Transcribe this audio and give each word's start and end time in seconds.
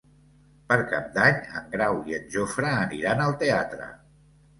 Per 0.69 0.77
Cap 0.93 1.11
d'Any 1.17 1.37
en 1.59 1.67
Grau 1.73 1.99
i 2.11 2.15
en 2.19 2.25
Jofre 2.37 2.71
aniran 2.79 3.21
al 3.27 3.37
teatre. 3.45 3.91